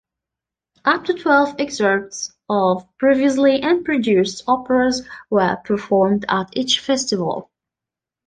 Up 0.83 1.03
to 1.05 1.13
twelve 1.13 1.57
excerpts 1.59 2.33
of 2.49 2.87
previously 2.97 3.61
un-produced 3.61 4.43
operas 4.47 5.07
were 5.29 5.57
performed 5.63 6.25
at 6.27 6.49
each 6.53 6.79
festival. 6.79 7.51